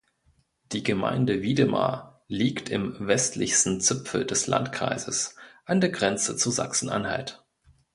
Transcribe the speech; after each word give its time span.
Die 0.71 0.81
Gemeinde 0.81 1.43
Wiedemar 1.43 2.23
liegt 2.27 2.69
im 2.69 2.95
westlichsten 2.97 3.81
Zipfel 3.81 4.25
des 4.25 4.47
Landkreises 4.47 5.35
an 5.63 5.79
der 5.79 5.91
Grenze 5.91 6.35
zu 6.35 6.49
Sachsen-Anhalt. 6.49 7.45